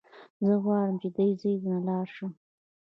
زه 0.45 0.53
غواړم 0.63 0.95
چې 1.01 1.09
دې 1.15 1.27
ځای 1.41 1.55
ته 1.63 1.73
لاړ 1.87 2.05
شم. 2.15 2.31